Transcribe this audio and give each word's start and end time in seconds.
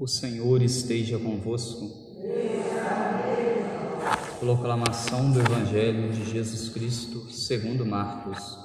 O 0.00 0.06
Senhor 0.06 0.62
esteja 0.62 1.18
convosco. 1.18 1.90
Proclamação 4.38 5.30
do 5.30 5.40
Evangelho 5.40 6.10
de 6.10 6.24
Jesus 6.24 6.70
Cristo, 6.70 7.30
segundo 7.30 7.84
Marcos. 7.84 8.58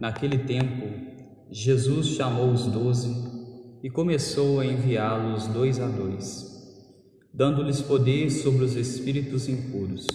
Naquele 0.00 0.38
tempo, 0.38 0.86
Jesus 1.50 2.06
chamou 2.10 2.52
os 2.52 2.68
doze 2.68 3.12
e 3.82 3.90
começou 3.90 4.60
a 4.60 4.64
enviá-los 4.64 5.48
dois 5.48 5.80
a 5.80 5.88
dois, 5.88 6.72
dando-lhes 7.34 7.82
poder 7.82 8.30
sobre 8.30 8.64
os 8.64 8.76
espíritos 8.76 9.48
impuros. 9.48 10.06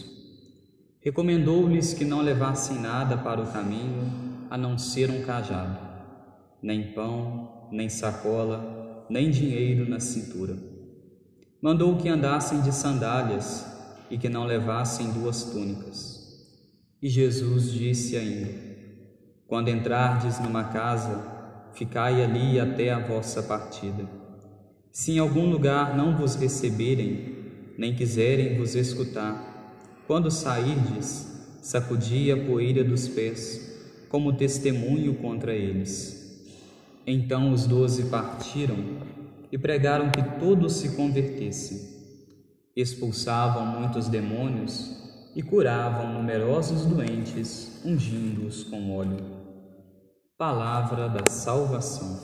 Recomendou-lhes 1.01 1.93
que 1.93 2.05
não 2.05 2.21
levassem 2.21 2.79
nada 2.79 3.17
para 3.17 3.41
o 3.41 3.51
caminho 3.51 4.09
a 4.49 4.57
não 4.57 4.77
ser 4.77 5.09
um 5.09 5.21
cajado 5.23 5.90
nem 6.61 6.91
pão, 6.93 7.67
nem 7.71 7.89
sacola, 7.89 9.05
nem 9.09 9.29
dinheiro 9.29 9.89
na 9.89 9.99
cintura. 9.99 10.55
Mandou 11.61 11.97
que 11.97 12.09
andassem 12.09 12.61
de 12.61 12.71
sandálias 12.71 13.65
e 14.09 14.17
que 14.17 14.29
não 14.29 14.45
levassem 14.45 15.11
duas 15.11 15.43
túnicas. 15.43 16.21
E 17.01 17.09
Jesus 17.09 17.71
disse 17.71 18.15
ainda: 18.17 18.49
Quando 19.47 19.69
entrardes 19.69 20.39
numa 20.39 20.65
casa, 20.65 21.23
ficai 21.73 22.23
ali 22.23 22.59
até 22.59 22.91
a 22.91 22.99
vossa 22.99 23.41
partida. 23.41 24.07
Se 24.91 25.13
em 25.13 25.19
algum 25.19 25.49
lugar 25.49 25.95
não 25.95 26.17
vos 26.17 26.35
receberem, 26.35 27.35
nem 27.77 27.95
quiserem 27.95 28.57
vos 28.57 28.75
escutar, 28.75 30.03
quando 30.05 30.29
sairdes, 30.29 31.27
sacudi 31.61 32.31
a 32.31 32.37
poeira 32.37 32.83
dos 32.83 33.07
pés, 33.07 34.05
como 34.09 34.33
testemunho 34.33 35.15
contra 35.15 35.53
eles. 35.53 36.20
Então 37.05 37.51
os 37.51 37.65
doze 37.65 38.05
partiram 38.05 38.77
e 39.51 39.57
pregaram 39.57 40.11
que 40.11 40.21
todos 40.39 40.73
se 40.73 40.95
convertessem. 40.95 41.89
Expulsavam 42.75 43.65
muitos 43.65 44.07
demônios 44.07 45.01
e 45.35 45.41
curavam 45.41 46.13
numerosos 46.13 46.85
doentes, 46.85 47.81
ungindo-os 47.83 48.63
com 48.63 48.95
óleo. 48.95 49.17
Palavra 50.37 51.09
da 51.09 51.29
salvação. 51.29 52.19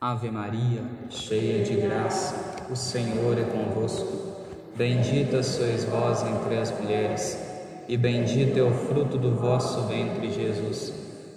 Ave 0.00 0.30
Maria, 0.30 0.82
cheia 1.10 1.64
de 1.64 1.76
graça, 1.76 2.66
o 2.70 2.74
Senhor 2.74 3.38
é 3.38 3.44
convosco. 3.44 4.32
Bendita 4.74 5.42
sois 5.42 5.84
vós 5.84 6.24
entre 6.24 6.58
as 6.58 6.76
mulheres 6.80 7.51
e 7.92 7.96
bendito 7.98 8.58
é 8.58 8.62
o 8.62 8.72
fruto 8.72 9.18
do 9.18 9.32
vosso 9.32 9.82
ventre, 9.82 10.32
Jesus. 10.32 10.94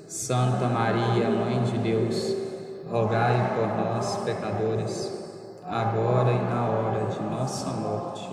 Santa 0.07 0.69
Maria, 0.69 1.29
Mãe 1.29 1.61
de 1.63 1.77
Deus, 1.79 2.33
rogai 2.89 3.53
por 3.55 3.67
nós, 3.75 4.23
pecadores, 4.23 5.11
agora 5.65 6.31
e 6.31 6.37
na 6.37 6.65
hora 6.65 7.09
de 7.09 7.19
nossa 7.23 7.71
morte. 7.71 8.29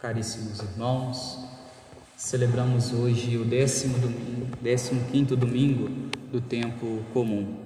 Caríssimos 0.00 0.58
irmãos, 0.60 1.46
celebramos 2.16 2.94
hoje 2.94 3.36
o 3.36 3.44
décimo, 3.44 3.98
domingo, 3.98 4.46
décimo 4.62 5.04
quinto 5.12 5.36
domingo 5.36 5.90
do 6.32 6.40
tempo 6.40 7.02
comum. 7.12 7.56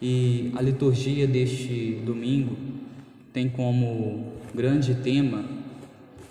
E 0.00 0.54
a 0.56 0.62
liturgia 0.62 1.26
deste 1.26 2.00
domingo 2.06 2.56
tem 3.30 3.46
como 3.46 4.32
grande 4.54 4.94
tema 4.94 5.57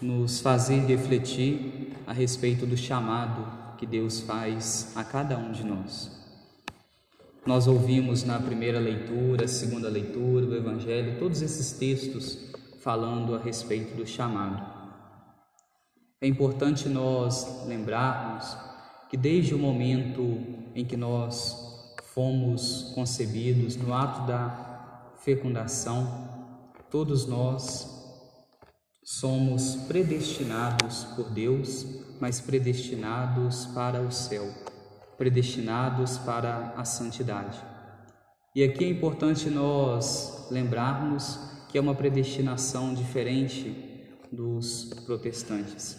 nos 0.02 0.40
fazer 0.40 0.80
refletir 0.86 1.94
a 2.06 2.14
respeito 2.14 2.66
do 2.66 2.78
chamado 2.78 3.76
que 3.78 3.86
Deus 3.86 4.20
faz 4.20 4.92
a 4.96 5.04
cada 5.04 5.38
um 5.38 5.52
de 5.52 5.64
nós. 5.64 6.12
Nós 7.46 7.68
ouvimos 7.68 8.24
na 8.24 8.40
primeira 8.40 8.80
leitura, 8.80 9.48
segunda 9.48 9.90
leitura, 9.90 10.46
do 10.46 10.56
Evangelho, 10.56 11.18
todos 11.18 11.42
esses 11.42 11.72
textos 11.72 12.38
falando 12.82 13.36
a 13.36 13.40
respeito 13.40 13.96
do 13.96 14.06
chamado. 14.06 14.76
É 16.20 16.28
importante 16.28 16.90
nós 16.90 17.66
lembrarmos 17.66 18.58
que 19.10 19.16
desde 19.16 19.56
o 19.56 19.60
momento 19.60 20.42
em 20.76 20.84
que 20.84 20.98
nós 20.98 21.96
fomos 22.14 22.92
concebidos, 22.94 23.76
no 23.76 23.94
ato 23.94 24.28
da 24.28 25.12
fecundação, 25.20 26.28
todos 26.90 27.26
nós 27.26 27.97
Somos 29.10 29.74
predestinados 29.88 31.06
por 31.16 31.30
Deus, 31.30 31.86
mas 32.20 32.42
predestinados 32.42 33.66
para 33.68 34.02
o 34.02 34.12
céu, 34.12 34.54
predestinados 35.18 36.18
para 36.18 36.74
a 36.76 36.84
santidade. 36.84 37.58
E 38.54 38.62
aqui 38.66 38.84
é 38.84 38.90
importante 38.90 39.50
nós 39.50 40.50
lembrarmos 40.52 41.40
que 41.70 41.78
é 41.78 41.82
uma 41.82 41.96
predestinação 41.96 42.94
diferente 42.94 43.74
dos 44.30 44.94
protestantes. 45.06 45.98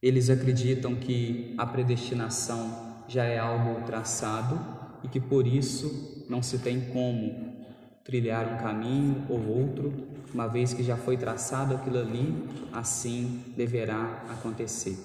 Eles 0.00 0.30
acreditam 0.30 0.96
que 0.96 1.54
a 1.58 1.66
predestinação 1.66 3.04
já 3.06 3.24
é 3.24 3.38
algo 3.38 3.84
traçado 3.84 4.58
e 5.04 5.08
que 5.08 5.20
por 5.20 5.46
isso 5.46 6.24
não 6.26 6.42
se 6.42 6.58
tem 6.58 6.80
como 6.86 7.59
trilhar 8.04 8.54
um 8.54 8.56
caminho 8.58 9.26
ou 9.28 9.38
outro, 9.46 9.92
uma 10.32 10.46
vez 10.46 10.72
que 10.72 10.82
já 10.82 10.96
foi 10.96 11.16
traçado 11.16 11.74
aquilo 11.74 11.98
ali, 11.98 12.34
assim 12.72 13.44
deverá 13.56 14.24
acontecer. 14.30 14.96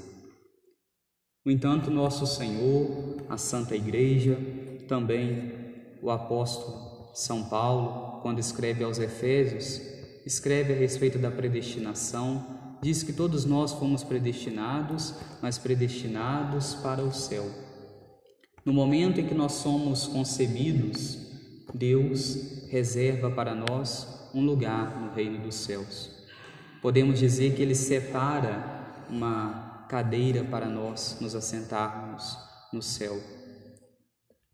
No 1.46 1.52
entanto, 1.52 1.92
nosso 1.92 2.26
Senhor, 2.26 3.18
a 3.30 3.38
Santa 3.38 3.76
Igreja, 3.76 4.38
também 4.88 5.54
o 6.02 6.10
apóstolo 6.10 7.12
São 7.14 7.44
Paulo, 7.44 8.22
quando 8.22 8.40
escreve 8.40 8.84
aos 8.84 9.00
Efésios, 9.00 9.82
escreve 10.26 10.74
a 10.74 10.76
respeito 10.76 11.20
da 11.20 11.30
predestinação, 11.30 12.44
diz 12.82 13.04
que 13.04 13.14
todos 13.14 13.46
nós 13.46 13.74
fomos 13.74 14.04
predestinados, 14.04 15.14
mas 15.42 15.58
predestinados 15.58 16.76
para 16.76 17.04
o 17.04 17.14
céu. 17.14 17.46
No 18.66 18.74
momento 18.74 19.20
em 19.20 19.28
que 19.28 19.36
nós 19.36 19.54
somos 19.54 20.08
concebidos, 20.08 21.25
Deus 21.76 22.70
reserva 22.70 23.30
para 23.30 23.54
nós 23.54 24.30
um 24.34 24.42
lugar 24.42 24.98
no 25.02 25.14
reino 25.14 25.40
dos 25.40 25.56
céus. 25.56 26.10
Podemos 26.82 27.20
dizer 27.20 27.54
que 27.54 27.62
Ele 27.62 27.76
separa 27.76 28.64
uma 29.10 29.86
cadeira 29.90 30.44
para 30.44 30.68
nós 30.68 31.18
nos 31.20 31.36
assentarmos 31.36 32.38
no 32.72 32.82
céu. 32.82 33.20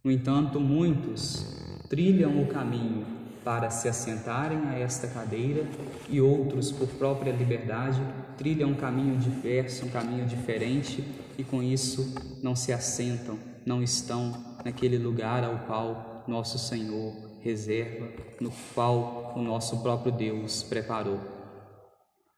No 0.04 0.12
entanto, 0.12 0.60
muitos 0.60 1.46
trilham 1.88 2.42
o 2.42 2.48
caminho 2.48 3.06
para 3.44 3.70
se 3.70 3.88
assentarem 3.88 4.68
a 4.70 4.80
esta 4.80 5.08
cadeira 5.08 5.68
e 6.10 6.20
outros, 6.20 6.72
por 6.72 6.88
própria 6.88 7.32
liberdade, 7.32 8.02
trilham 8.36 8.72
um 8.72 8.76
caminho 8.76 9.18
diverso, 9.18 9.86
um 9.86 9.90
caminho 9.90 10.26
diferente 10.26 11.04
e 11.38 11.44
com 11.44 11.62
isso 11.62 12.16
não 12.42 12.56
se 12.56 12.74
assentam, 12.74 13.38
não 13.64 13.84
estão 13.84 14.34
naquele 14.66 14.98
lugar 14.98 15.44
ao 15.44 15.60
qual 15.60 16.11
nosso 16.28 16.58
Senhor 16.58 17.14
reserva, 17.42 18.08
no 18.40 18.52
qual 18.74 19.34
o 19.36 19.42
nosso 19.42 19.82
próprio 19.82 20.12
Deus 20.12 20.64
preparou. 20.64 21.20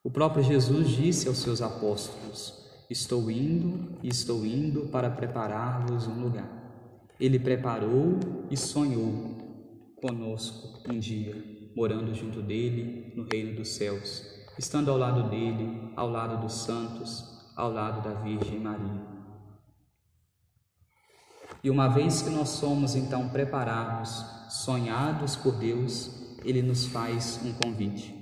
O 0.03 0.09
próprio 0.09 0.43
Jesus 0.43 0.89
disse 0.89 1.27
aos 1.27 1.37
seus 1.37 1.61
apóstolos: 1.61 2.63
Estou 2.89 3.29
indo 3.31 3.97
e 4.01 4.09
estou 4.09 4.45
indo 4.45 4.87
para 4.87 5.09
preparar-vos 5.09 6.07
um 6.07 6.21
lugar. 6.21 6.63
Ele 7.19 7.39
preparou 7.39 8.19
e 8.49 8.57
sonhou 8.57 9.93
conosco 10.01 10.81
um 10.91 10.99
dia, 10.99 11.35
morando 11.75 12.13
junto 12.13 12.41
dele 12.41 13.13
no 13.15 13.23
reino 13.23 13.55
dos 13.55 13.69
céus, 13.69 14.23
estando 14.57 14.91
ao 14.91 14.97
lado 14.97 15.29
dele, 15.29 15.91
ao 15.95 16.09
lado 16.09 16.41
dos 16.41 16.53
santos, 16.53 17.23
ao 17.55 17.71
lado 17.71 18.03
da 18.03 18.13
Virgem 18.21 18.59
Maria. 18.59 19.12
E 21.63 21.69
uma 21.69 21.87
vez 21.87 22.21
que 22.21 22.29
nós 22.29 22.49
somos 22.49 22.93
então 22.93 23.29
preparados, 23.29 24.25
sonhados 24.49 25.37
por 25.37 25.55
Deus, 25.55 26.37
ele 26.43 26.61
nos 26.61 26.85
faz 26.87 27.39
um 27.41 27.53
convite. 27.53 28.13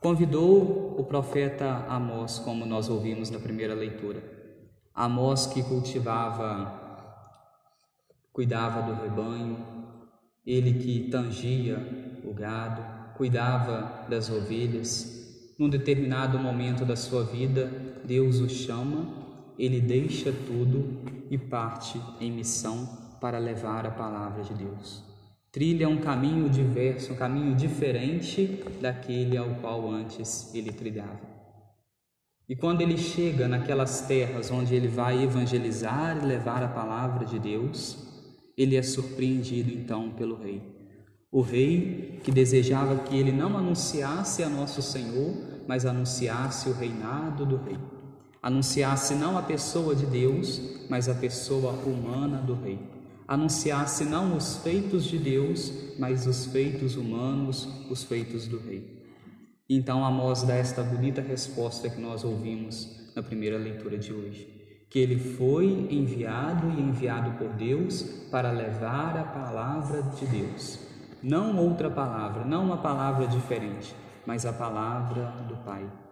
Convidou 0.00 0.96
o 0.98 1.04
profeta 1.04 1.86
Amós, 1.88 2.40
como 2.40 2.66
nós 2.66 2.88
ouvimos 2.88 3.30
na 3.30 3.38
primeira 3.38 3.74
leitura. 3.74 4.20
Amós 4.92 5.46
que 5.46 5.62
cultivava, 5.62 7.08
cuidava 8.32 8.82
do 8.82 9.00
rebanho, 9.00 9.64
ele 10.44 10.74
que 10.74 11.08
tangia 11.10 11.78
o 12.24 12.34
gado, 12.34 13.14
cuidava 13.16 14.04
das 14.08 14.28
ovelhas. 14.28 15.54
Num 15.56 15.68
determinado 15.68 16.40
momento 16.40 16.84
da 16.84 16.96
sua 16.96 17.22
vida, 17.22 17.70
Deus 18.04 18.40
o 18.40 18.48
chama 18.48 19.23
ele 19.58 19.80
deixa 19.80 20.32
tudo 20.32 21.02
e 21.30 21.38
parte 21.38 22.00
em 22.20 22.30
missão 22.30 22.86
para 23.20 23.38
levar 23.38 23.86
a 23.86 23.90
palavra 23.90 24.42
de 24.42 24.54
Deus. 24.54 25.02
Trilha 25.50 25.88
um 25.88 25.98
caminho 25.98 26.48
diverso, 26.48 27.12
um 27.12 27.16
caminho 27.16 27.54
diferente 27.54 28.62
daquele 28.80 29.36
ao 29.36 29.54
qual 29.56 29.88
antes 29.88 30.52
ele 30.54 30.72
trilhava. 30.72 31.20
E 32.48 32.54
quando 32.54 32.82
ele 32.82 32.98
chega 32.98 33.48
naquelas 33.48 34.02
terras 34.02 34.50
onde 34.50 34.74
ele 34.74 34.88
vai 34.88 35.22
evangelizar 35.22 36.18
e 36.22 36.26
levar 36.26 36.62
a 36.62 36.68
palavra 36.68 37.24
de 37.24 37.38
Deus, 37.38 38.04
ele 38.56 38.76
é 38.76 38.82
surpreendido 38.82 39.72
então 39.72 40.10
pelo 40.10 40.36
rei. 40.36 40.60
O 41.30 41.40
rei 41.40 42.20
que 42.22 42.30
desejava 42.30 42.96
que 42.98 43.16
ele 43.16 43.32
não 43.32 43.56
anunciasse 43.56 44.42
a 44.42 44.48
nosso 44.48 44.82
Senhor, 44.82 45.34
mas 45.66 45.86
anunciasse 45.86 46.68
o 46.68 46.72
reinado 46.72 47.46
do 47.46 47.56
rei. 47.56 47.78
Anunciasse 48.44 49.14
não 49.14 49.38
a 49.38 49.42
pessoa 49.42 49.94
de 49.94 50.04
Deus, 50.04 50.60
mas 50.90 51.08
a 51.08 51.14
pessoa 51.14 51.72
humana 51.82 52.42
do 52.42 52.52
rei. 52.52 52.78
Anunciasse 53.26 54.04
não 54.04 54.36
os 54.36 54.56
feitos 54.58 55.06
de 55.06 55.16
Deus, 55.16 55.72
mas 55.98 56.26
os 56.26 56.44
feitos 56.44 56.94
humanos, 56.94 57.66
os 57.88 58.04
feitos 58.04 58.46
do 58.46 58.58
rei. 58.58 59.02
Então 59.66 60.04
Amós 60.04 60.42
dá 60.42 60.56
esta 60.56 60.82
bonita 60.82 61.22
resposta 61.22 61.88
que 61.88 61.98
nós 61.98 62.22
ouvimos 62.22 63.14
na 63.16 63.22
primeira 63.22 63.56
leitura 63.56 63.96
de 63.96 64.12
hoje, 64.12 64.46
que 64.90 64.98
ele 64.98 65.18
foi 65.18 65.88
enviado 65.90 66.68
e 66.68 66.82
enviado 66.82 67.38
por 67.38 67.48
Deus 67.54 68.02
para 68.30 68.50
levar 68.50 69.16
a 69.16 69.24
palavra 69.24 70.02
de 70.02 70.26
Deus. 70.26 70.78
Não 71.22 71.56
outra 71.56 71.88
palavra, 71.88 72.44
não 72.44 72.62
uma 72.62 72.76
palavra 72.76 73.26
diferente, 73.26 73.96
mas 74.26 74.44
a 74.44 74.52
palavra 74.52 75.32
do 75.48 75.56
Pai. 75.64 76.03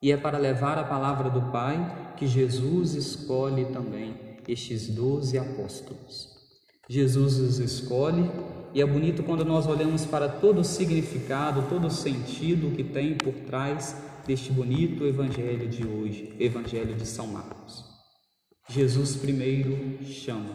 E 0.00 0.12
é 0.12 0.16
para 0.16 0.38
levar 0.38 0.78
a 0.78 0.84
palavra 0.84 1.28
do 1.28 1.50
Pai 1.50 2.14
que 2.16 2.26
Jesus 2.26 2.94
escolhe 2.94 3.66
também 3.66 4.14
estes 4.46 4.88
doze 4.88 5.36
apóstolos. 5.38 6.38
Jesus 6.88 7.38
os 7.38 7.58
escolhe 7.58 8.30
e 8.72 8.80
é 8.80 8.86
bonito 8.86 9.22
quando 9.22 9.44
nós 9.44 9.66
olhamos 9.66 10.06
para 10.06 10.28
todo 10.28 10.60
o 10.60 10.64
significado, 10.64 11.66
todo 11.68 11.86
o 11.86 11.90
sentido 11.90 12.74
que 12.74 12.82
tem 12.82 13.14
por 13.14 13.34
trás 13.46 13.96
deste 14.26 14.52
bonito 14.52 15.04
evangelho 15.04 15.68
de 15.68 15.86
hoje, 15.86 16.34
evangelho 16.38 16.94
de 16.94 17.06
São 17.06 17.26
Marcos. 17.26 17.84
Jesus 18.68 19.16
primeiro 19.16 20.02
chama, 20.04 20.54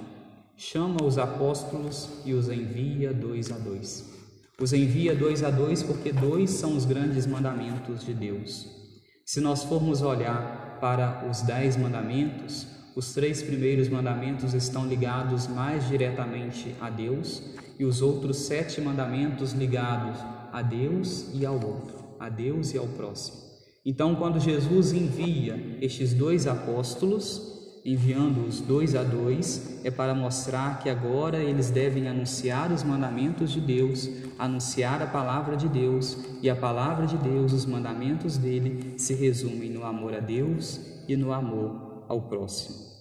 chama 0.55 1.03
os 1.03 1.17
apóstolos 1.17 2.09
e 2.25 2.33
os 2.33 2.49
envia 2.49 3.13
dois 3.13 3.51
a 3.51 3.57
dois. 3.57 4.11
Os 4.59 4.73
envia 4.73 5.15
dois 5.15 5.43
a 5.43 5.51
dois 5.51 5.83
porque 5.83 6.11
dois 6.11 6.51
são 6.51 6.75
os 6.75 6.85
grandes 6.85 7.25
mandamentos 7.25 8.05
de 8.05 8.13
Deus. 8.13 8.82
Se 9.25 9.39
nós 9.39 9.63
formos 9.63 10.01
olhar 10.01 10.77
para 10.81 11.25
os 11.29 11.41
dez 11.41 11.77
mandamentos, 11.77 12.67
os 12.93 13.13
três 13.13 13.41
primeiros 13.41 13.87
mandamentos 13.87 14.53
estão 14.53 14.85
ligados 14.85 15.47
mais 15.47 15.87
diretamente 15.87 16.75
a 16.81 16.89
Deus 16.89 17.41
e 17.79 17.85
os 17.85 18.01
outros 18.01 18.37
sete 18.37 18.81
mandamentos 18.81 19.53
ligados 19.53 20.19
a 20.51 20.61
Deus 20.61 21.27
e 21.33 21.45
ao 21.45 21.55
outro, 21.55 22.03
a 22.19 22.27
Deus 22.27 22.73
e 22.73 22.77
ao 22.77 22.87
próximo. 22.87 23.37
Então, 23.85 24.13
quando 24.15 24.39
Jesus 24.41 24.91
envia 24.91 25.77
estes 25.81 26.13
dois 26.13 26.45
apóstolos, 26.45 27.52
enviando-os 27.85 28.61
dois 28.61 28.95
a 28.95 29.03
dois, 29.03 29.79
é 29.83 29.91
para 29.91 30.15
mostrar 30.15 30.79
que 30.79 30.89
agora 30.89 31.37
eles 31.37 31.69
devem 31.69 32.07
anunciar 32.07 32.71
os 32.71 32.81
mandamentos 32.81 33.51
de 33.51 33.59
Deus, 33.59 34.09
anunciar 34.39 35.01
a 35.01 35.07
palavra 35.07 35.57
de 35.57 35.67
Deus, 35.67 36.17
e 36.41 36.49
a 36.49 36.55
palavra 36.55 37.05
de 37.05 37.17
Deus, 37.17 37.51
os 37.51 37.65
mandamentos 37.65 38.37
dele, 38.37 38.93
se 38.97 39.13
resumem 39.13 39.69
no 39.69 39.83
amor 39.83 40.13
a 40.13 40.19
Deus 40.19 40.79
e 41.07 41.17
no 41.17 41.33
amor 41.33 42.05
ao 42.07 42.21
próximo. 42.21 42.93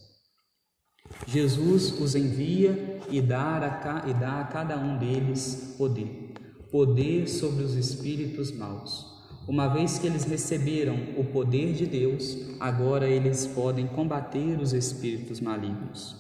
Jesus 1.27 2.01
os 2.01 2.15
envia 2.15 3.01
e 3.09 3.21
dá, 3.21 3.59
a, 3.59 4.09
e 4.09 4.15
dá 4.15 4.41
a 4.41 4.45
cada 4.45 4.77
um 4.79 4.99
deles 4.99 5.75
poder, 5.79 6.33
poder 6.71 7.29
sobre 7.29 7.63
os 7.63 7.75
espíritos 7.75 8.51
maus. 8.51 9.12
Uma 9.47 9.69
vez 9.69 9.99
que 9.99 10.07
eles 10.07 10.25
receberam 10.25 10.97
o 11.17 11.25
poder 11.25 11.73
de 11.73 11.87
Deus, 11.87 12.57
agora 12.61 13.09
eles 13.09 13.47
podem 13.47 13.87
combater 13.87 14.61
os 14.61 14.73
espíritos 14.73 15.41
malignos. 15.41 16.17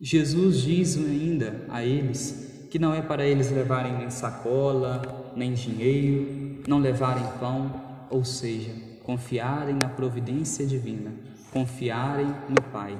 Jesus 0.00 0.62
diz 0.62 0.96
ainda 0.96 1.64
a 1.68 1.84
eles 1.84 2.68
que 2.70 2.78
não 2.78 2.94
é 2.94 3.02
para 3.02 3.26
eles 3.26 3.50
levarem 3.50 3.96
nem 3.96 4.10
sacola, 4.10 5.32
nem 5.34 5.54
dinheiro, 5.54 6.62
não 6.68 6.78
levarem 6.78 7.24
pão, 7.40 7.72
ou 8.10 8.24
seja, 8.24 8.72
confiarem 9.02 9.74
na 9.74 9.88
providência 9.88 10.66
divina, 10.66 11.12
confiarem 11.52 12.28
no 12.48 12.62
Pai 12.72 12.98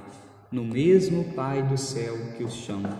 no 0.50 0.64
mesmo 0.64 1.34
Pai 1.34 1.62
do 1.62 1.76
céu 1.76 2.16
que 2.36 2.44
os 2.44 2.54
chama. 2.54 2.98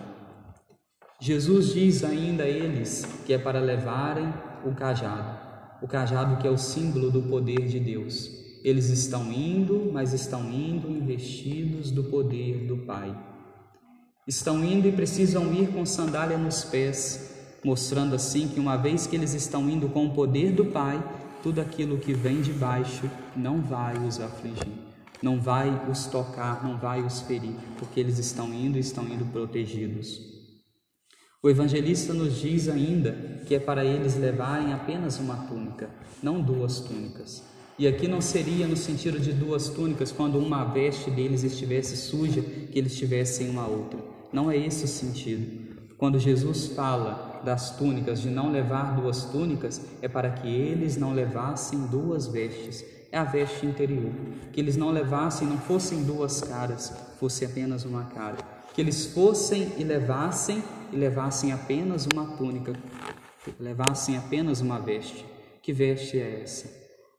Jesus 1.19 1.73
diz 1.73 2.03
ainda 2.03 2.43
a 2.43 2.47
eles 2.47 3.05
que 3.25 3.33
é 3.33 3.37
para 3.37 3.59
levarem 3.59 4.31
o 4.65 4.75
cajado, 4.75 5.46
o 5.81 5.87
cajado 5.87 6.37
que 6.37 6.47
é 6.47 6.51
o 6.51 6.57
símbolo 6.57 7.11
do 7.11 7.21
poder 7.23 7.67
de 7.67 7.79
Deus. 7.79 8.31
Eles 8.63 8.89
estão 8.89 9.31
indo, 9.31 9.89
mas 9.93 10.13
estão 10.13 10.51
indo 10.51 10.89
investidos 10.89 11.91
do 11.91 12.03
poder 12.03 12.65
do 12.65 12.77
Pai. 12.77 13.15
Estão 14.27 14.63
indo 14.63 14.87
e 14.87 14.91
precisam 14.91 15.53
ir 15.53 15.67
com 15.69 15.85
sandália 15.85 16.37
nos 16.37 16.63
pés, 16.63 17.33
mostrando 17.63 18.15
assim 18.15 18.47
que 18.47 18.59
uma 18.59 18.75
vez 18.75 19.07
que 19.07 19.15
eles 19.15 19.33
estão 19.33 19.69
indo 19.69 19.87
com 19.89 20.07
o 20.07 20.13
poder 20.13 20.51
do 20.51 20.65
Pai, 20.65 21.01
tudo 21.41 21.61
aquilo 21.61 21.97
que 21.97 22.13
vem 22.13 22.41
de 22.41 22.51
baixo 22.51 23.09
não 23.35 23.61
vai 23.61 23.97
os 23.97 24.19
afligir 24.19 24.87
não 25.21 25.39
vai 25.39 25.69
os 25.89 26.05
tocar, 26.05 26.63
não 26.63 26.77
vai 26.77 27.01
os 27.01 27.21
ferir, 27.21 27.55
porque 27.77 27.99
eles 27.99 28.19
estão 28.19 28.53
indo 28.53 28.77
e 28.77 28.81
estão 28.81 29.05
indo 29.07 29.25
protegidos. 29.25 30.36
O 31.47 31.49
evangelista 31.49 32.13
nos 32.13 32.41
diz 32.41 32.67
ainda 32.67 33.15
que 33.45 33.55
é 33.55 33.59
para 33.59 33.85
eles 33.85 34.17
levarem 34.17 34.73
apenas 34.73 35.17
uma 35.17 35.47
túnica, 35.47 35.89
não 36.21 36.41
duas 36.41 36.81
túnicas. 36.81 37.41
E 37.79 37.87
aqui 37.87 38.05
não 38.05 38.19
seria 38.19 38.67
no 38.67 38.75
sentido 38.75 39.17
de 39.17 39.31
duas 39.31 39.69
túnicas 39.69 40.11
quando 40.11 40.37
uma 40.39 40.65
veste 40.65 41.09
deles 41.09 41.43
estivesse 41.43 41.95
suja, 41.95 42.41
que 42.41 42.77
eles 42.77 42.97
tivessem 42.97 43.49
uma 43.49 43.65
outra. 43.65 43.97
Não 44.33 44.51
é 44.51 44.57
esse 44.57 44.83
o 44.83 44.87
sentido. 44.89 45.77
Quando 45.97 46.19
Jesus 46.19 46.67
fala 46.67 47.41
das 47.45 47.77
túnicas, 47.77 48.19
de 48.19 48.29
não 48.29 48.51
levar 48.51 48.99
duas 48.99 49.23
túnicas, 49.23 49.79
é 50.01 50.09
para 50.09 50.29
que 50.29 50.49
eles 50.49 50.97
não 50.97 51.13
levassem 51.13 51.79
duas 51.87 52.27
vestes, 52.27 52.83
é 53.09 53.17
a 53.17 53.23
veste 53.23 53.65
interior. 53.65 54.11
Que 54.51 54.59
eles 54.59 54.75
não 54.75 54.91
levassem, 54.91 55.47
não 55.47 55.59
fossem 55.59 56.03
duas 56.03 56.41
caras, 56.41 56.91
fosse 57.17 57.45
apenas 57.45 57.85
uma 57.85 58.03
cara. 58.03 58.56
Que 58.77 58.81
eles 58.81 59.07
fossem 59.07 59.73
e 59.79 59.83
levassem 59.83 60.63
e 60.93 60.95
levassem 60.95 61.51
apenas 61.51 62.05
uma 62.05 62.37
túnica, 62.37 62.73
levassem 63.59 64.15
apenas 64.15 64.61
uma 64.61 64.77
veste. 64.77 65.25
Que 65.63 65.73
veste 65.73 66.19
é 66.19 66.43
essa? 66.43 66.71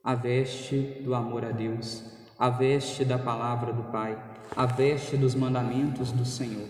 A 0.05 0.14
veste 0.14 1.02
do 1.02 1.16
amor 1.16 1.44
a 1.44 1.50
Deus, 1.50 2.05
a 2.38 2.49
veste 2.49 3.05
da 3.05 3.19
palavra 3.19 3.72
do 3.72 3.90
Pai, 3.90 4.16
a 4.55 4.66
veste 4.66 5.16
dos 5.16 5.34
mandamentos 5.34 6.12
do 6.12 6.25
Senhor. 6.25 6.68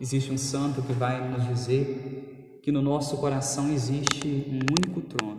Existe 0.00 0.32
um 0.32 0.38
santo 0.38 0.80
que 0.80 0.94
vai 0.94 1.28
nos 1.28 1.46
dizer 1.46 2.60
que 2.62 2.72
no 2.72 2.80
nosso 2.80 3.18
coração 3.18 3.70
existe 3.70 4.48
um 4.48 4.60
único 4.88 5.02
trono 5.02 5.36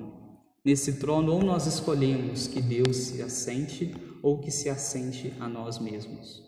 Nesse 0.64 1.00
trono, 1.00 1.32
ou 1.32 1.42
nós 1.42 1.66
escolhemos 1.66 2.46
que 2.46 2.62
Deus 2.62 2.98
se 2.98 3.22
assente, 3.22 3.96
ou 4.22 4.38
que 4.38 4.52
se 4.52 4.70
assente 4.70 5.34
a 5.40 5.48
nós 5.48 5.80
mesmos. 5.80 6.47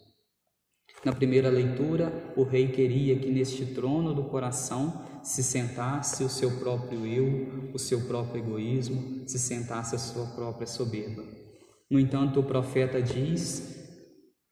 Na 1.03 1.13
primeira 1.13 1.49
leitura, 1.49 2.11
o 2.35 2.43
rei 2.43 2.67
queria 2.67 3.17
que 3.17 3.31
neste 3.31 3.65
trono 3.67 4.13
do 4.13 4.23
coração 4.23 5.01
se 5.23 5.41
sentasse 5.41 6.23
o 6.23 6.29
seu 6.29 6.51
próprio 6.59 7.05
eu, 7.05 7.71
o 7.73 7.79
seu 7.79 8.01
próprio 8.01 8.43
egoísmo, 8.43 9.23
se 9.27 9.39
sentasse 9.39 9.95
a 9.95 9.99
sua 9.99 10.25
própria 10.27 10.67
soberba. 10.67 11.23
No 11.89 11.99
entanto, 11.99 12.39
o 12.39 12.43
profeta 12.43 13.01
diz, 13.01 13.77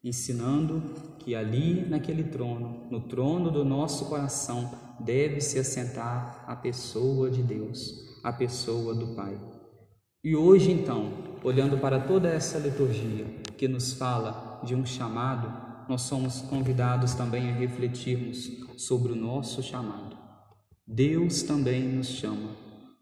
ensinando 0.03 0.81
que 1.19 1.35
ali 1.35 1.85
naquele 1.85 2.23
trono, 2.23 2.87
no 2.89 3.01
trono 3.01 3.51
do 3.51 3.65
nosso 3.65 4.05
coração, 4.05 4.71
deve 4.99 5.41
se 5.41 5.59
assentar 5.59 6.45
a 6.47 6.55
pessoa 6.55 7.29
de 7.29 7.43
Deus, 7.43 7.93
a 8.23 8.31
pessoa 8.31 8.95
do 8.95 9.15
Pai. 9.15 9.37
E 10.23 10.35
hoje, 10.35 10.71
então, 10.71 11.11
olhando 11.43 11.77
para 11.77 11.99
toda 11.99 12.29
essa 12.29 12.57
liturgia 12.57 13.25
que 13.57 13.67
nos 13.67 13.93
fala 13.93 14.61
de 14.63 14.73
um 14.73 14.85
chamado, 14.85 15.66
nós 15.87 16.01
somos 16.01 16.41
convidados 16.41 17.13
também 17.13 17.49
a 17.49 17.53
refletirmos 17.53 18.49
sobre 18.77 19.11
o 19.11 19.15
nosso 19.15 19.63
chamado. 19.63 20.17
Deus 20.85 21.43
também 21.43 21.83
nos 21.83 22.07
chama. 22.07 22.49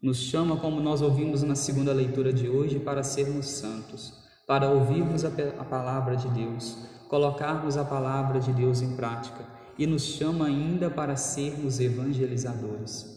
Nos 0.02 0.18
chama, 0.18 0.56
como 0.56 0.80
nós 0.80 1.02
ouvimos 1.02 1.42
na 1.42 1.54
segunda 1.54 1.92
leitura 1.92 2.32
de 2.32 2.48
hoje, 2.48 2.78
para 2.78 3.02
sermos 3.02 3.46
santos, 3.46 4.12
para 4.46 4.70
ouvirmos 4.70 5.24
a, 5.24 5.30
palavra 5.64 6.16
de 6.16 6.28
Deus, 6.28 6.76
colocarmos 7.08 7.76
a 7.76 7.84
palavra 7.84 8.38
de 8.38 8.52
Deus 8.52 8.82
em 8.82 8.94
prática 8.94 9.44
e 9.78 9.86
nos 9.86 10.02
chama 10.02 10.46
ainda 10.46 10.88
para 10.90 11.16
sermos 11.16 11.80
evangelizadores. 11.80 13.16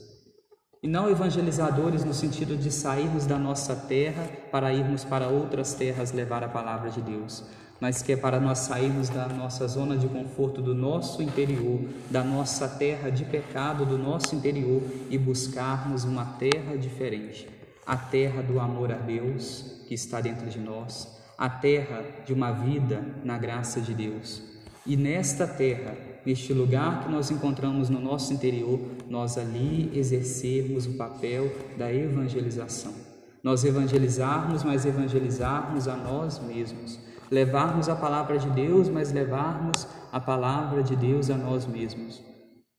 E 0.82 0.88
não 0.88 1.10
evangelizadores 1.10 2.06
no 2.06 2.14
sentido 2.14 2.56
de 2.56 2.72
sairmos 2.72 3.26
da 3.26 3.38
nossa 3.38 3.76
terra 3.76 4.30
para 4.52 4.74
irmos 4.74 5.04
para 5.04 5.28
outras 5.28 5.74
terras 5.74 6.12
levar 6.12 6.44
a 6.44 6.50
palavra 6.50 6.90
de 6.90 7.02
Deus, 7.02 7.44
mas 7.80 8.02
que 8.02 8.12
é 8.12 8.18
para 8.18 8.40
nós 8.40 8.60
sairmos 8.60 9.10
da 9.10 9.28
nossa 9.28 9.68
zona 9.68 9.96
de 9.96 10.08
conforto, 10.08 10.62
do 10.62 10.76
nosso 10.76 11.22
interior, 11.24 11.82
da 12.10 12.24
nossa 12.24 12.68
terra 12.68 13.10
de 13.10 13.24
pecado, 13.26 13.86
do 13.86 13.98
nosso 13.98 14.36
interior 14.36 14.82
e 15.10 15.18
buscarmos 15.18 16.04
uma 16.04 16.26
terra 16.26 16.76
diferente, 16.78 17.48
a 17.86 17.96
terra 17.96 18.42
do 18.42 18.60
amor 18.60 18.92
a 18.92 18.98
Deus 18.98 19.84
que 19.88 19.94
está 19.94 20.20
dentro 20.20 20.48
de 20.50 20.60
nós, 20.60 21.08
a 21.38 21.50
terra 21.50 22.04
de 22.26 22.34
uma 22.34 22.52
vida 22.52 23.02
na 23.24 23.38
graça 23.38 23.80
de 23.80 23.94
Deus. 23.94 24.44
E 24.86 24.98
nesta 24.98 25.48
terra, 25.48 25.96
neste 26.26 26.54
lugar 26.54 27.04
que 27.04 27.12
nós 27.12 27.32
encontramos 27.32 27.90
no 27.90 28.00
nosso 28.00 28.34
interior, 28.34 28.80
nós 29.10 29.38
ali 29.38 29.92
exercermos 29.94 30.86
o 30.86 30.94
papel 30.94 31.52
da 31.78 31.94
evangelização. 31.94 32.94
Nós 33.42 33.64
evangelizarmos, 33.64 34.64
mas 34.64 34.86
evangelizarmos 34.86 35.88
a 35.88 35.96
nós 35.96 36.40
mesmos. 36.40 37.00
Levarmos 37.32 37.88
a 37.88 37.96
palavra 37.96 38.40
de 38.40 38.50
Deus, 38.50 38.90
mas 38.90 39.12
levarmos 39.12 39.88
a 40.12 40.20
palavra 40.20 40.82
de 40.82 40.96
Deus 40.96 41.30
a 41.30 41.38
nós 41.38 41.68
mesmos. 41.68 42.24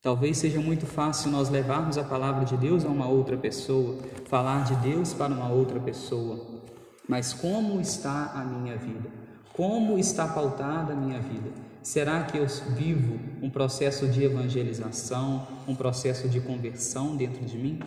Talvez 0.02 0.38
seja 0.38 0.58
muito 0.58 0.86
fácil 0.86 1.30
nós 1.30 1.48
levarmos 1.48 1.96
a 1.96 2.02
palavra 2.02 2.44
de 2.44 2.56
Deus 2.56 2.84
a 2.84 2.88
uma 2.88 3.06
outra 3.06 3.36
pessoa, 3.36 3.98
falar 4.24 4.64
de 4.64 4.74
Deus 4.76 5.14
para 5.14 5.32
uma 5.32 5.48
outra 5.48 5.78
pessoa. 5.78 6.62
Mas 7.06 7.32
como 7.32 7.80
está 7.80 8.32
a 8.34 8.44
minha 8.44 8.76
vida? 8.76 9.08
Como 9.52 9.98
está 9.98 10.26
pautada 10.26 10.94
a 10.94 10.96
minha 10.96 11.20
vida? 11.20 11.50
Será 11.82 12.24
que 12.24 12.36
eu 12.36 12.46
vivo 12.76 13.20
um 13.40 13.50
processo 13.50 14.08
de 14.08 14.24
evangelização, 14.24 15.46
um 15.68 15.74
processo 15.74 16.28
de 16.28 16.40
conversão 16.40 17.14
dentro 17.14 17.44
de 17.44 17.56
mim? 17.56 17.78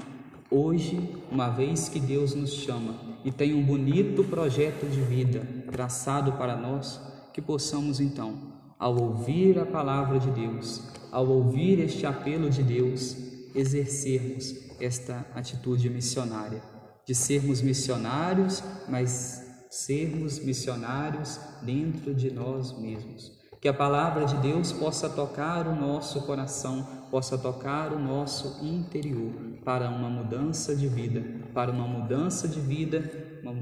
Hoje, 0.49 1.17
uma 1.31 1.49
vez 1.49 1.89
que 1.89 1.99
Deus 1.99 2.33
nos 2.35 2.53
chama 2.53 2.95
e 3.25 3.31
tem 3.31 3.53
um 3.53 3.63
bonito 3.63 4.23
projeto 4.23 4.85
de 4.85 5.01
vida 5.01 5.62
traçado 5.73 6.33
para 6.33 6.55
nós, 6.55 7.01
que 7.33 7.41
possamos 7.41 7.99
então, 7.99 8.53
ao 8.77 8.95
ouvir 8.95 9.57
a 9.57 9.65
palavra 9.65 10.19
de 10.19 10.29
Deus, 10.29 10.83
ao 11.11 11.27
ouvir 11.27 11.79
este 11.79 12.05
apelo 12.05 12.49
de 12.49 12.61
Deus, 12.61 13.17
exercermos 13.55 14.53
esta 14.79 15.25
atitude 15.33 15.89
missionária, 15.89 16.61
de 17.05 17.15
sermos 17.15 17.59
missionários, 17.61 18.63
mas 18.87 19.43
sermos 19.69 20.37
missionários 20.37 21.39
dentro 21.63 22.13
de 22.13 22.29
nós 22.29 22.77
mesmos. 22.79 23.31
Que 23.59 23.67
a 23.67 23.73
palavra 23.73 24.25
de 24.25 24.35
Deus 24.37 24.71
possa 24.71 25.09
tocar 25.09 25.67
o 25.67 25.75
nosso 25.75 26.21
coração, 26.21 26.85
possa 27.09 27.37
tocar 27.37 27.93
o 27.93 27.99
nosso 27.99 28.63
interior 28.63 29.31
para 29.63 29.89
uma 29.89 30.09
mudança 30.09 30.75
de 30.75 30.87
vida, 30.87 31.23
para 31.53 31.71
uma 31.71 31.87
mudança 31.87 32.47
de 32.47 32.59
vida, 32.59 33.39
uma, 33.41 33.53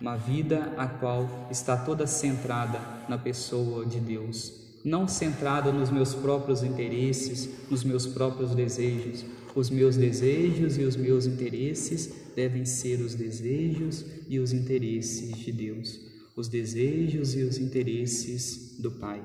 uma 0.00 0.16
vida 0.16 0.72
a 0.76 0.86
qual 0.86 1.48
está 1.50 1.76
toda 1.76 2.06
centrada 2.06 2.80
na 3.08 3.18
pessoa 3.18 3.84
de 3.84 4.00
Deus, 4.00 4.52
não 4.84 5.06
centrada 5.06 5.70
nos 5.70 5.90
meus 5.90 6.14
próprios 6.14 6.62
interesses, 6.62 7.68
nos 7.70 7.84
meus 7.84 8.06
próprios 8.06 8.54
desejos. 8.54 9.24
Os 9.54 9.68
meus 9.68 9.96
desejos 9.96 10.78
e 10.78 10.84
os 10.84 10.96
meus 10.96 11.26
interesses 11.26 12.12
devem 12.36 12.64
ser 12.64 13.00
os 13.00 13.14
desejos 13.14 14.04
e 14.28 14.38
os 14.38 14.52
interesses 14.52 15.36
de 15.36 15.52
Deus 15.52 16.10
os 16.40 16.48
desejos 16.48 17.34
e 17.34 17.42
os 17.42 17.58
interesses 17.58 18.78
do 18.80 18.90
Pai. 18.90 19.22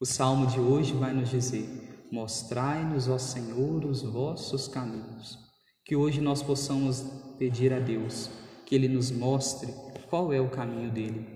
O 0.00 0.04
salmo 0.04 0.46
de 0.46 0.60
hoje 0.60 0.92
vai 0.92 1.12
nos 1.12 1.30
dizer: 1.30 1.66
Mostrai-nos, 2.12 3.08
ó 3.08 3.18
Senhor, 3.18 3.84
os 3.84 4.02
vossos 4.02 4.68
caminhos. 4.68 5.38
Que 5.84 5.96
hoje 5.96 6.20
nós 6.20 6.42
possamos 6.42 7.02
pedir 7.38 7.72
a 7.72 7.80
Deus 7.80 8.28
que 8.68 8.74
Ele 8.74 8.86
nos 8.86 9.10
mostre 9.10 9.72
qual 10.10 10.30
é 10.30 10.38
o 10.38 10.50
caminho 10.50 10.90
dele, 10.90 11.26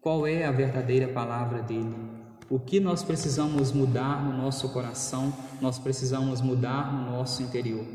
qual 0.00 0.26
é 0.26 0.44
a 0.44 0.50
verdadeira 0.50 1.06
palavra 1.06 1.62
dele, 1.62 1.94
o 2.50 2.58
que 2.58 2.80
nós 2.80 3.00
precisamos 3.04 3.70
mudar 3.70 4.24
no 4.24 4.36
nosso 4.36 4.68
coração, 4.70 5.32
nós 5.60 5.78
precisamos 5.78 6.40
mudar 6.40 6.92
no 6.92 7.12
nosso 7.12 7.44
interior. 7.44 7.86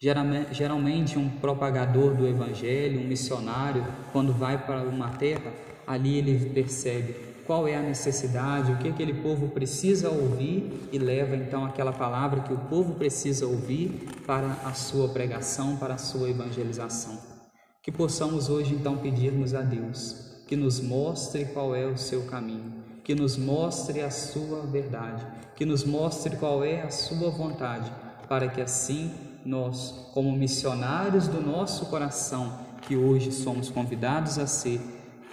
Geralmente, 0.00 1.18
um 1.18 1.28
propagador 1.28 2.14
do 2.14 2.26
Evangelho, 2.26 2.98
um 2.98 3.06
missionário, 3.06 3.86
quando 4.10 4.32
vai 4.32 4.56
para 4.56 4.84
uma 4.84 5.10
terra, 5.10 5.52
ali 5.86 6.16
ele 6.16 6.48
percebe 6.48 7.14
qual 7.46 7.68
é 7.68 7.76
a 7.76 7.82
necessidade, 7.82 8.72
o 8.72 8.78
que 8.78 8.88
aquele 8.88 9.12
povo 9.12 9.48
precisa 9.48 10.08
ouvir 10.08 10.88
e 10.90 10.98
leva 10.98 11.36
então 11.36 11.62
aquela 11.62 11.92
palavra 11.92 12.40
que 12.40 12.54
o 12.54 12.58
povo 12.58 12.94
precisa 12.94 13.46
ouvir 13.46 14.08
para 14.26 14.50
a 14.64 14.72
sua 14.72 15.10
pregação, 15.10 15.76
para 15.76 15.92
a 15.92 15.98
sua 15.98 16.30
evangelização. 16.30 17.37
Que 17.82 17.92
possamos 17.92 18.48
hoje 18.48 18.74
então 18.74 18.98
pedirmos 18.98 19.54
a 19.54 19.62
Deus 19.62 20.28
que 20.48 20.56
nos 20.56 20.80
mostre 20.80 21.44
qual 21.44 21.76
é 21.76 21.86
o 21.86 21.98
seu 21.98 22.22
caminho, 22.22 22.72
que 23.04 23.14
nos 23.14 23.36
mostre 23.36 24.00
a 24.00 24.10
sua 24.10 24.62
verdade, 24.62 25.26
que 25.54 25.66
nos 25.66 25.84
mostre 25.84 26.36
qual 26.36 26.64
é 26.64 26.82
a 26.82 26.90
sua 26.90 27.30
vontade, 27.30 27.92
para 28.26 28.48
que 28.48 28.60
assim 28.62 29.12
nós, 29.44 30.08
como 30.14 30.32
missionários 30.32 31.28
do 31.28 31.40
nosso 31.40 31.84
coração, 31.86 32.58
que 32.80 32.96
hoje 32.96 33.30
somos 33.30 33.68
convidados 33.68 34.38
a 34.38 34.46
ser, 34.46 34.80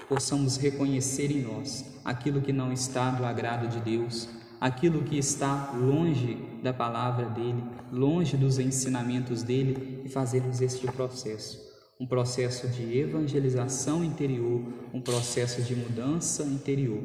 possamos 0.10 0.58
reconhecer 0.58 1.32
em 1.32 1.42
nós 1.42 1.86
aquilo 2.04 2.42
que 2.42 2.52
não 2.52 2.74
está 2.74 3.10
do 3.12 3.26
agrado 3.26 3.70
de 3.70 3.80
Deus, 3.80 4.28
aquilo 4.60 5.04
que 5.04 5.18
está 5.18 5.72
longe 5.74 6.38
da 6.62 6.74
palavra 6.74 7.30
dele, 7.30 7.64
longe 7.90 8.36
dos 8.36 8.60
ensinamentos 8.60 9.44
dele 9.44 10.02
e 10.04 10.10
fazermos 10.10 10.60
este 10.60 10.86
processo, 10.88 11.60
um 12.00 12.06
processo 12.06 12.68
de 12.68 12.98
evangelização 12.98 14.04
interior, 14.04 14.62
um 14.94 15.02
processo 15.02 15.62
de 15.62 15.76
mudança 15.76 16.44
interior, 16.44 17.02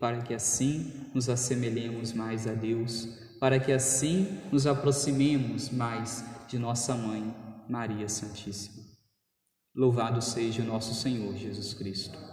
para 0.00 0.22
que 0.22 0.34
assim 0.34 0.92
nos 1.14 1.28
assemelhemos 1.28 2.12
mais 2.12 2.46
a 2.46 2.52
Deus, 2.52 3.08
para 3.38 3.60
que 3.60 3.72
assim 3.72 4.40
nos 4.50 4.66
aproximemos 4.66 5.70
mais 5.70 6.24
de 6.48 6.58
nossa 6.58 6.94
mãe, 6.94 7.34
Maria 7.68 8.08
Santíssima. 8.08 8.82
Louvado 9.74 10.20
seja 10.20 10.62
o 10.62 10.66
nosso 10.66 10.94
Senhor 10.94 11.34
Jesus 11.36 11.72
Cristo. 11.72 12.31